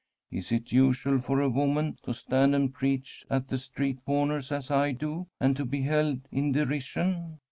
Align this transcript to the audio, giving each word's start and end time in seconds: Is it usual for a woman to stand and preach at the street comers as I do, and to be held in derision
Is 0.31 0.51
it 0.51 0.71
usual 0.71 1.19
for 1.21 1.39
a 1.39 1.47
woman 1.49 1.95
to 2.05 2.13
stand 2.15 2.55
and 2.55 2.73
preach 2.73 3.23
at 3.29 3.49
the 3.49 3.57
street 3.59 4.03
comers 4.03 4.51
as 4.51 4.71
I 4.71 4.93
do, 4.93 5.27
and 5.39 5.55
to 5.57 5.63
be 5.63 5.83
held 5.83 6.27
in 6.31 6.51
derision 6.53 7.37